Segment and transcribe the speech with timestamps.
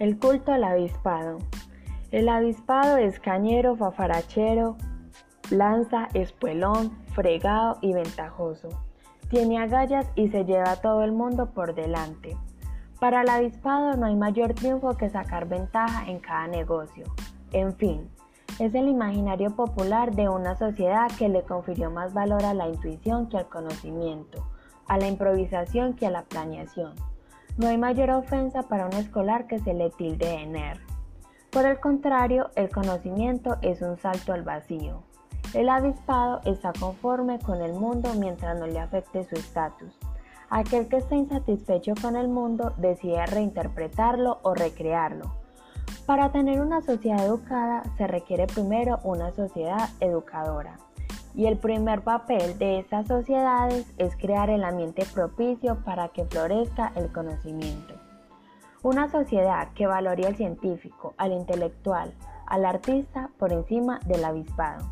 [0.00, 1.38] El culto al avispado.
[2.10, 4.76] El avispado es cañero, fafarachero,
[5.50, 8.70] lanza, espuelón, fregado y ventajoso.
[9.30, 12.36] Tiene agallas y se lleva a todo el mundo por delante.
[12.98, 17.04] Para el avispado no hay mayor triunfo que sacar ventaja en cada negocio.
[17.52, 18.10] En fin,
[18.58, 23.28] es el imaginario popular de una sociedad que le confirió más valor a la intuición
[23.28, 24.44] que al conocimiento,
[24.88, 26.94] a la improvisación que a la planeación.
[27.56, 30.80] No hay mayor ofensa para un escolar que se le tilde de nerd.
[31.50, 35.04] Por el contrario, el conocimiento es un salto al vacío.
[35.52, 39.96] El avispado está conforme con el mundo mientras no le afecte su estatus.
[40.50, 45.36] Aquel que está insatisfecho con el mundo decide reinterpretarlo o recrearlo.
[46.06, 50.78] Para tener una sociedad educada se requiere primero una sociedad educadora.
[51.34, 56.92] Y el primer papel de estas sociedades es crear el ambiente propicio para que florezca
[56.94, 57.94] el conocimiento.
[58.82, 62.12] Una sociedad que valore al científico, al intelectual,
[62.46, 64.86] al artista por encima del avispado.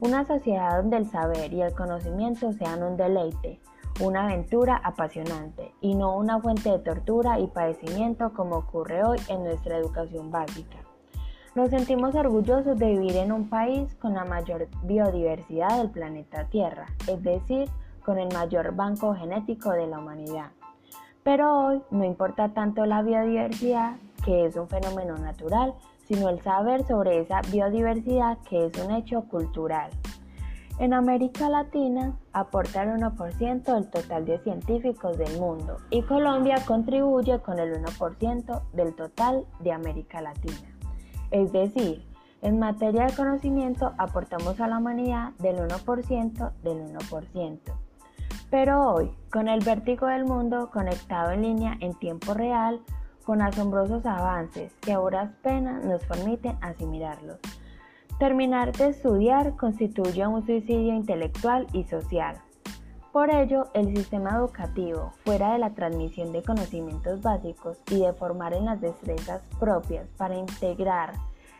[0.00, 3.60] Una sociedad donde el saber y el conocimiento sean un deleite,
[4.00, 9.44] una aventura apasionante y no una fuente de tortura y padecimiento como ocurre hoy en
[9.44, 10.78] nuestra educación básica.
[11.54, 16.86] Nos sentimos orgullosos de vivir en un país con la mayor biodiversidad del planeta Tierra,
[17.06, 17.70] es decir,
[18.04, 20.50] con el mayor banco genético de la humanidad.
[21.22, 25.74] Pero hoy no importa tanto la biodiversidad, que es un fenómeno natural,
[26.08, 29.90] sino el saber sobre esa biodiversidad que es un hecho cultural.
[30.80, 37.38] En América Latina aporta el 1% del total de científicos del mundo y Colombia contribuye
[37.38, 40.73] con el 1% del total de América Latina.
[41.34, 42.00] Es decir,
[42.42, 47.58] en materia de conocimiento aportamos a la humanidad del 1% del 1%.
[48.50, 52.80] Pero hoy, con el vértigo del mundo conectado en línea en tiempo real,
[53.24, 57.40] con asombrosos avances que a horas penas nos permiten asimilarlos.
[58.20, 62.36] Terminar de estudiar constituye un suicidio intelectual y social.
[63.14, 68.54] Por ello, el sistema educativo, fuera de la transmisión de conocimientos básicos y de formar
[68.54, 71.12] en las destrezas propias para integrar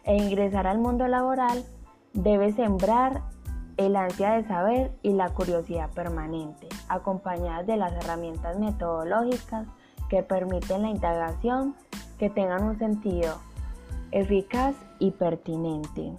[0.03, 1.64] e ingresar al mundo laboral,
[2.12, 3.22] debe sembrar
[3.76, 9.69] el ansia de saber y la curiosidad permanente, acompañadas de las herramientas metodológicas
[10.09, 11.76] que permiten la indagación
[12.19, 13.38] que tengan un sentido
[14.10, 16.16] eficaz y pertinente.